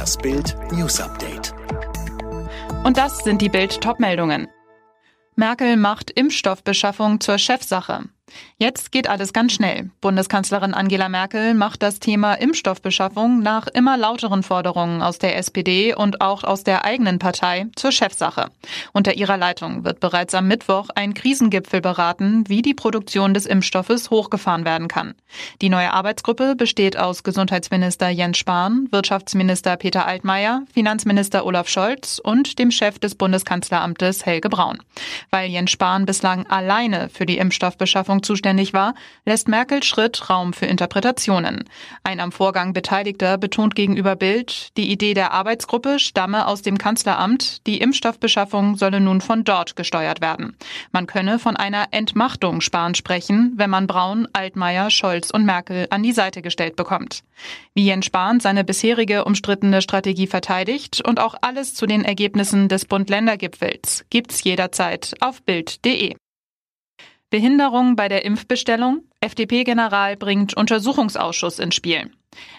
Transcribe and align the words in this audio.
Das 0.00 0.16
Bild 0.16 0.56
News 0.72 0.98
Update. 0.98 1.52
Und 2.84 2.96
das 2.96 3.18
sind 3.18 3.42
die 3.42 3.50
Bild 3.50 3.82
Topmeldungen. 3.82 4.48
Merkel 5.36 5.76
macht 5.76 6.10
Impfstoffbeschaffung 6.10 7.20
zur 7.20 7.36
Chefsache. 7.36 8.04
Jetzt 8.58 8.92
geht 8.92 9.08
alles 9.08 9.32
ganz 9.32 9.52
schnell. 9.52 9.90
Bundeskanzlerin 10.00 10.74
Angela 10.74 11.08
Merkel 11.08 11.54
macht 11.54 11.82
das 11.82 11.98
Thema 12.00 12.34
Impfstoffbeschaffung 12.34 13.40
nach 13.40 13.66
immer 13.66 13.96
lauteren 13.96 14.42
Forderungen 14.42 15.02
aus 15.02 15.18
der 15.18 15.36
SPD 15.36 15.94
und 15.94 16.20
auch 16.20 16.44
aus 16.44 16.64
der 16.64 16.84
eigenen 16.84 17.18
Partei 17.18 17.66
zur 17.76 17.92
Chefsache. 17.92 18.50
Unter 18.92 19.14
ihrer 19.14 19.36
Leitung 19.36 19.84
wird 19.84 20.00
bereits 20.00 20.34
am 20.34 20.48
Mittwoch 20.48 20.88
ein 20.94 21.14
Krisengipfel 21.14 21.80
beraten, 21.80 22.44
wie 22.48 22.62
die 22.62 22.74
Produktion 22.74 23.34
des 23.34 23.46
Impfstoffes 23.46 24.10
hochgefahren 24.10 24.64
werden 24.64 24.88
kann. 24.88 25.14
Die 25.62 25.68
neue 25.68 25.92
Arbeitsgruppe 25.92 26.54
besteht 26.56 26.96
aus 26.96 27.22
Gesundheitsminister 27.22 28.08
Jens 28.08 28.38
Spahn, 28.38 28.88
Wirtschaftsminister 28.90 29.76
Peter 29.76 30.06
Altmaier, 30.06 30.62
Finanzminister 30.72 31.46
Olaf 31.46 31.68
Scholz 31.68 32.20
und 32.22 32.58
dem 32.58 32.70
Chef 32.70 32.98
des 32.98 33.14
Bundeskanzleramtes 33.14 34.26
Helge 34.26 34.48
Braun. 34.48 34.78
Weil 35.30 35.50
Jens 35.50 35.70
Spahn 35.70 36.06
bislang 36.06 36.46
alleine 36.46 37.08
für 37.08 37.26
die 37.26 37.38
Impfstoffbeschaffung 37.38 38.19
Regierung 38.20 38.22
zuständig 38.22 38.72
war, 38.72 38.94
lässt 39.24 39.48
Merkel 39.48 39.82
Schritt 39.82 40.30
Raum 40.30 40.52
für 40.52 40.66
Interpretationen. 40.66 41.64
Ein 42.04 42.20
am 42.20 42.32
Vorgang 42.32 42.72
Beteiligter 42.72 43.38
betont 43.38 43.74
gegenüber 43.74 44.16
Bild, 44.16 44.76
die 44.76 44.90
Idee 44.90 45.14
der 45.14 45.32
Arbeitsgruppe 45.32 45.98
stamme 45.98 46.46
aus 46.46 46.62
dem 46.62 46.78
Kanzleramt, 46.78 47.66
die 47.66 47.78
Impfstoffbeschaffung 47.80 48.76
solle 48.76 49.00
nun 49.00 49.20
von 49.20 49.44
dort 49.44 49.76
gesteuert 49.76 50.20
werden. 50.20 50.56
Man 50.92 51.06
könne 51.06 51.38
von 51.38 51.56
einer 51.56 51.88
Entmachtung 51.90 52.60
Spahn 52.60 52.94
sprechen, 52.94 53.54
wenn 53.56 53.70
man 53.70 53.86
Braun, 53.86 54.28
Altmaier, 54.32 54.90
Scholz 54.90 55.30
und 55.30 55.44
Merkel 55.44 55.86
an 55.90 56.02
die 56.02 56.12
Seite 56.12 56.42
gestellt 56.42 56.76
bekommt. 56.76 57.22
Wie 57.74 57.86
Jens 57.86 58.06
Spahn 58.06 58.40
seine 58.40 58.64
bisherige 58.64 59.24
umstrittene 59.24 59.82
Strategie 59.82 60.26
verteidigt 60.26 61.02
und 61.06 61.18
auch 61.18 61.34
alles 61.40 61.74
zu 61.74 61.86
den 61.86 62.04
Ergebnissen 62.04 62.68
des 62.68 62.84
Bund-Länder-Gipfels 62.84 64.04
gibt's 64.10 64.44
jederzeit 64.44 65.14
auf 65.20 65.42
Bild.de. 65.42 66.14
Behinderung 67.30 67.94
bei 67.94 68.08
der 68.08 68.24
Impfbestellung? 68.24 69.04
FDP-General 69.22 70.16
bringt 70.16 70.56
Untersuchungsausschuss 70.56 71.58
ins 71.58 71.74
Spiel. 71.74 72.10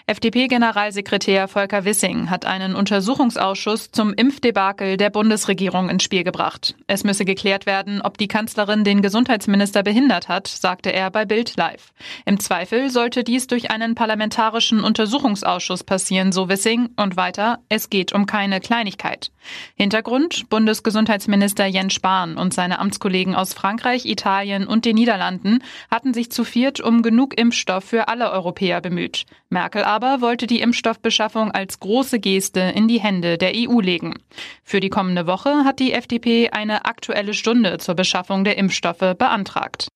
FDP-Generalsekretär 0.06 1.48
Volker 1.48 1.84
Wissing 1.84 2.28
hat 2.28 2.44
einen 2.44 2.74
Untersuchungsausschuss 2.74 3.90
zum 3.92 4.12
Impfdebakel 4.12 4.96
der 4.96 5.10
Bundesregierung 5.10 5.88
ins 5.88 6.02
Spiel 6.02 6.24
gebracht. 6.24 6.74
Es 6.86 7.04
müsse 7.04 7.24
geklärt 7.24 7.66
werden, 7.66 8.02
ob 8.02 8.18
die 8.18 8.28
Kanzlerin 8.28 8.84
den 8.84 9.00
Gesundheitsminister 9.00 9.82
behindert 9.82 10.28
hat, 10.28 10.48
sagte 10.48 10.92
er 10.92 11.10
bei 11.10 11.24
Bild 11.24 11.56
Live. 11.56 11.92
Im 12.26 12.40
Zweifel 12.40 12.90
sollte 12.90 13.24
dies 13.24 13.46
durch 13.46 13.70
einen 13.70 13.94
parlamentarischen 13.94 14.84
Untersuchungsausschuss 14.84 15.84
passieren, 15.84 16.32
so 16.32 16.48
Wissing. 16.48 16.90
Und 16.96 17.16
weiter, 17.16 17.60
es 17.68 17.90
geht 17.90 18.12
um 18.12 18.26
keine 18.26 18.60
Kleinigkeit. 18.60 19.30
Hintergrund, 19.76 20.48
Bundesgesundheitsminister 20.50 21.66
Jens 21.66 21.94
Spahn 21.94 22.36
und 22.36 22.52
seine 22.52 22.78
Amtskollegen 22.78 23.34
aus 23.34 23.54
Frankreich, 23.54 24.04
Italien 24.04 24.66
und 24.66 24.84
den 24.84 24.96
Niederlanden 24.96 25.62
hatten 25.90 26.12
sich 26.12 26.30
zu 26.30 26.44
viert 26.52 26.80
um 26.80 27.02
genug 27.02 27.38
Impfstoff 27.38 27.84
für 27.84 28.08
alle 28.08 28.30
Europäer 28.30 28.82
bemüht. 28.82 29.24
Merkel 29.48 29.84
aber 29.84 30.20
wollte 30.20 30.46
die 30.46 30.60
Impfstoffbeschaffung 30.60 31.50
als 31.50 31.80
große 31.80 32.20
Geste 32.20 32.60
in 32.60 32.88
die 32.88 33.00
Hände 33.00 33.38
der 33.38 33.52
EU 33.56 33.80
legen. 33.80 34.14
Für 34.62 34.80
die 34.80 34.90
kommende 34.90 35.26
Woche 35.26 35.64
hat 35.64 35.80
die 35.80 35.92
FDP 35.92 36.50
eine 36.50 36.84
aktuelle 36.84 37.32
Stunde 37.32 37.78
zur 37.78 37.94
Beschaffung 37.94 38.44
der 38.44 38.58
Impfstoffe 38.58 39.16
beantragt. 39.16 39.88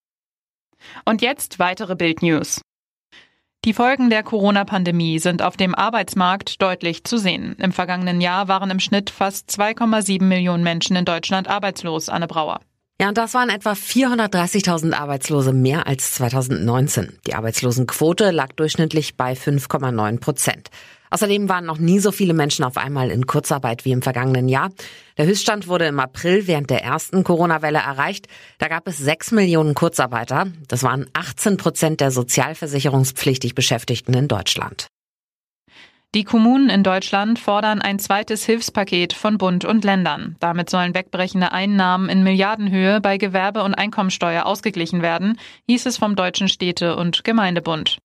Und 1.05 1.21
jetzt 1.21 1.59
weitere 1.59 1.95
Bild-News. 1.95 2.63
Die 3.67 3.75
Folgen 3.75 4.11
der 4.11 4.23
Corona-Pandemie 4.23 5.19
sind 5.19 5.43
auf 5.43 5.57
dem 5.57 5.75
Arbeitsmarkt 5.75 6.63
deutlich 6.63 7.05
zu 7.05 7.19
sehen. 7.19 7.57
Im 7.59 7.73
vergangenen 7.73 8.21
Jahr 8.21 8.49
waren 8.49 8.71
im 8.71 8.81
Schnitt 8.81 9.11
fast 9.11 9.51
2,7 9.51 10.23
Millionen 10.23 10.63
Menschen 10.63 10.97
in 10.97 11.05
Deutschland 11.05 11.49
arbeitslos, 11.49 12.09
Anne 12.09 12.29
Brauer. 12.29 12.61
Ja, 12.99 13.09
und 13.09 13.19
das 13.19 13.35
waren 13.35 13.51
etwa 13.51 13.73
430.000 13.73 14.95
Arbeitslose 14.95 15.53
mehr 15.53 15.87
als 15.87 16.15
2019. 16.15 17.19
Die 17.27 17.35
Arbeitslosenquote 17.35 18.31
lag 18.31 18.53
durchschnittlich 18.55 19.17
bei 19.17 19.35
5,9 19.35 20.19
Prozent. 20.19 20.71
Außerdem 21.11 21.49
waren 21.49 21.67
noch 21.67 21.77
nie 21.77 21.99
so 21.99 22.11
viele 22.11 22.33
Menschen 22.33 22.65
auf 22.65 22.79
einmal 22.79 23.11
in 23.11 23.27
Kurzarbeit 23.27 23.85
wie 23.85 23.93
im 23.93 24.01
vergangenen 24.01 24.49
Jahr. 24.49 24.71
Der 25.19 25.27
Höchststand 25.27 25.69
wurde 25.69 25.87
im 25.87 26.01
April 26.01 26.47
während 26.47 26.71
der 26.71 26.83
ersten 26.83 27.23
Corona-Welle 27.23 27.79
erreicht. 27.79 28.29
Da 28.59 28.69
gab 28.69 28.89
es 28.89 28.97
sechs 28.97 29.31
Millionen 29.31 29.75
Kurzarbeiter. 29.75 30.47
Das 30.67 30.83
waren 30.83 31.07
18 31.13 31.59
Prozent 31.59 32.01
der 32.01 32.11
sozialversicherungspflichtig 32.11 33.55
Beschäftigten 33.55 34.15
in 34.15 34.27
Deutschland. 34.27 34.89
Die 36.17 36.25
Kommunen 36.25 36.71
in 36.71 36.83
Deutschland 36.83 37.39
fordern 37.39 37.83
ein 37.83 37.99
zweites 37.99 38.47
Hilfspaket 38.47 39.13
von 39.13 39.37
Bund 39.37 39.67
und 39.67 39.85
Ländern. 39.85 40.37
Damit 40.41 40.71
sollen 40.71 40.95
wegbrechende 40.95 41.53
Einnahmen 41.53 42.09
in 42.09 42.23
Milliardenhöhe 42.23 43.03
bei 43.03 43.19
Gewerbe- 43.19 43.63
und 43.63 43.75
Einkommensteuer 43.75 44.47
ausgeglichen 44.47 45.03
werden, 45.03 45.39
hieß 45.69 45.85
es 45.85 45.99
vom 45.99 46.17
Deutschen 46.17 46.49
Städte- 46.49 46.97
und 46.97 47.23
Gemeindebund. 47.23 47.99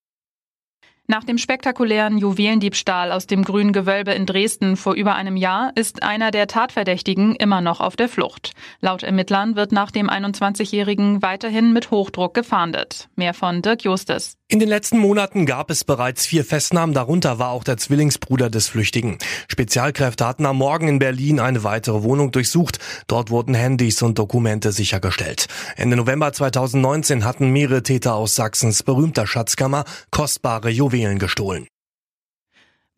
Nach 1.08 1.24
dem 1.24 1.38
spektakulären 1.38 2.18
Juwelendiebstahl 2.18 3.14
aus 3.14 3.28
dem 3.28 3.46
Grünen 3.46 3.72
Gewölbe 3.72 4.12
in 4.12 4.26
Dresden 4.26 4.76
vor 4.76 4.94
über 4.94 5.16
einem 5.16 5.38
Jahr 5.38 5.72
ist 5.76 6.04
einer 6.04 6.32
der 6.32 6.48
Tatverdächtigen 6.48 7.38
immer 7.38 7.62
noch 7.62 7.80
auf 7.80 7.96
der 7.96 8.10
Flucht. 8.10 8.52
Laut 8.82 9.04
Ermittlern 9.04 9.56
wird 9.56 9.72
nach 9.72 9.90
dem 9.90 10.10
21-Jährigen 10.10 11.22
weiterhin 11.22 11.72
mit 11.72 11.92
Hochdruck 11.92 12.34
gefahndet. 12.34 13.08
Mehr 13.16 13.34
von 13.34 13.62
Dirk 13.62 13.86
Justes. 13.86 14.38
In 14.52 14.60
den 14.60 14.68
letzten 14.68 14.98
Monaten 14.98 15.46
gab 15.46 15.72
es 15.72 15.86
bereits 15.86 16.26
vier 16.26 16.44
Festnahmen, 16.44 16.94
darunter 16.94 17.40
war 17.40 17.52
auch 17.52 17.64
der 17.64 17.78
Zwillingsbruder 17.78 18.50
des 18.50 18.68
Flüchtigen. 18.68 19.18
Spezialkräfte 19.48 20.28
hatten 20.28 20.46
am 20.46 20.58
Morgen 20.58 20.90
in 20.90 21.00
Berlin 21.00 21.40
eine 21.40 21.64
weitere 21.64 22.04
Wohnung 22.04 22.32
durchsucht. 22.32 22.78
Dort 23.08 23.30
wurden 23.30 23.54
Handys 23.54 24.02
und 24.02 24.20
Dokumente 24.20 24.74
sichergestellt. 24.74 25.46
Ende 25.78 25.96
November 25.96 26.34
2019 26.34 27.24
hatten 27.24 27.52
mehrere 27.52 27.82
Täter 27.82 28.16
aus 28.16 28.36
Sachsens 28.36 28.84
berühmter 28.84 29.26
Schatzkammer 29.26 29.86
kostbare 30.12 30.70
Juwelen 30.70 31.18
gestohlen. 31.18 31.68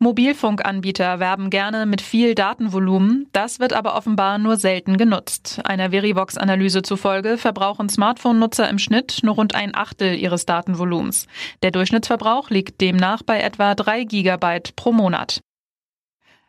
Mobilfunkanbieter 0.04 1.18
werben 1.18 1.48
gerne 1.48 1.86
mit 1.86 2.02
viel 2.02 2.34
Datenvolumen, 2.34 3.26
das 3.32 3.58
wird 3.58 3.72
aber 3.72 3.96
offenbar 3.96 4.36
nur 4.36 4.56
selten 4.56 4.98
genutzt. 4.98 5.62
Einer 5.64 5.90
Verivox-Analyse 5.90 6.82
zufolge 6.82 7.38
verbrauchen 7.38 7.88
Smartphone-Nutzer 7.88 8.68
im 8.68 8.78
Schnitt 8.78 9.20
nur 9.22 9.34
rund 9.34 9.54
ein 9.54 9.74
Achtel 9.74 10.14
ihres 10.14 10.44
Datenvolumens. 10.44 11.26
Der 11.62 11.70
Durchschnittsverbrauch 11.70 12.50
liegt 12.50 12.82
demnach 12.82 13.22
bei 13.22 13.40
etwa 13.40 13.74
drei 13.74 14.04
Gigabyte 14.04 14.76
pro 14.76 14.92
Monat. 14.92 15.40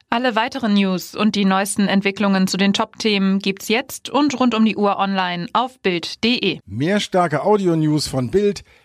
Alle 0.10 0.36
weiteren 0.36 0.74
News 0.74 1.16
und 1.16 1.36
die 1.36 1.46
neuesten 1.46 1.88
Entwicklungen 1.88 2.48
zu 2.48 2.58
den 2.58 2.74
Top-Themen 2.74 3.40
gibt's 3.40 3.70
jetzt 3.70 4.10
und 4.10 4.40
rund 4.40 4.54
um 4.54 4.64
die 4.64 4.76
Uhr 4.76 4.98
online 4.98 5.48
auf 5.54 5.80
Bild.de. 5.80 6.60
Mehr 6.66 7.00
starke 7.00 7.44
Audio-News 7.44 8.08
von 8.08 8.32
Bild 8.32 8.64